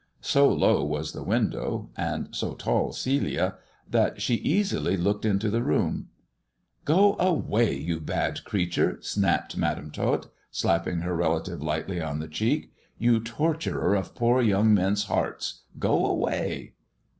[0.23, 3.57] So low was the window, and so tall Celia,
[3.87, 6.09] that she easily looked into the room.
[6.87, 11.61] 130 THE dwarf's chamber" Go away, you bad creature," snapped Madam V slapping her relative
[11.61, 16.73] lightly on the cheek;" you tortiu of poor young men's hearts, go away."